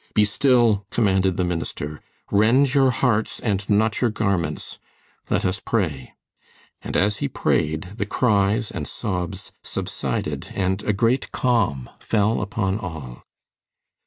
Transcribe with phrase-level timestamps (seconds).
[0.15, 2.01] "Be still," commanded the minister.
[2.31, 4.79] "Rend your hearts and not your garments.
[5.29, 6.13] Let us pray."
[6.81, 12.79] And as he prayed, the cries and sobs subsided and a great calm fell upon
[12.79, 13.25] all.